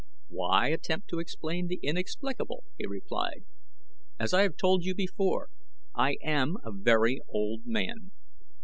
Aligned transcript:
"Why 0.29 0.69
attempt 0.69 1.09
to 1.09 1.19
explain 1.19 1.67
the 1.67 1.79
inexplicable?" 1.83 2.63
he 2.75 2.87
replied. 2.87 3.43
"As 4.19 4.33
I 4.33 4.41
have 4.41 4.57
told 4.57 4.83
you 4.83 4.95
before, 4.95 5.49
I 5.93 6.17
am 6.23 6.57
a 6.63 6.71
very 6.71 7.19
old 7.31 7.67
man. 7.67 8.09